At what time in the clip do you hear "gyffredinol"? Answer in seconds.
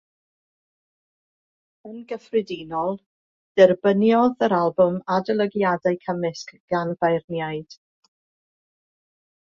2.11-2.97